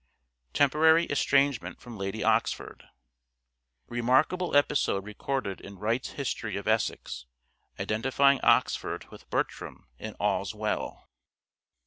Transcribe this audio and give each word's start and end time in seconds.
Temporary 0.55 1.05
estrangement 1.11 1.79
from 1.79 1.95
Lady 1.95 2.23
Oxford. 2.23 2.85
Remarkable 3.87 4.55
episode 4.57 5.05
recorded 5.05 5.61
in 5.61 5.77
Wright's 5.77 6.13
History 6.13 6.57
of 6.57 6.67
Essex 6.67 7.27
identifying 7.79 8.41
Oxford 8.41 9.05
with 9.11 9.29
Bertram 9.29 9.85
in" 9.99 10.15
All's 10.19 10.55
Well." 10.55 11.07